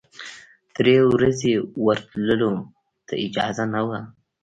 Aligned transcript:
درې 0.75 0.95
ورځې 1.11 1.53
ورتللو 1.85 2.51
ته 3.07 3.13
اجازه 3.25 3.65
نه 3.73 3.81
وه. 3.87 3.99